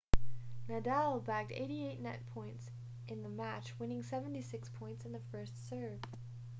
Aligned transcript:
nadal 0.67 1.19
bagged 1.23 1.51
88% 1.51 1.99
net 1.99 2.25
points 2.33 2.71
in 3.07 3.21
the 3.21 3.29
match 3.29 3.77
winning 3.77 4.01
76 4.01 4.67
points 4.79 5.05
in 5.05 5.11
the 5.11 5.19
first 5.31 5.69
serve 5.69 5.99